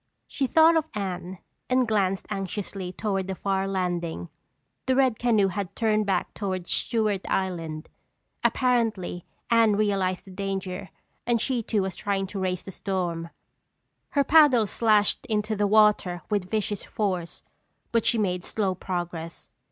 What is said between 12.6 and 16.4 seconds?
the storm. Her paddle slashed into the water